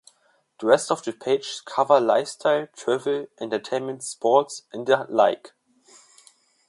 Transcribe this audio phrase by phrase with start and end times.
[0.59, 5.53] The rest of the pages cover lifestyle, travel, entertainment, sports, and the like.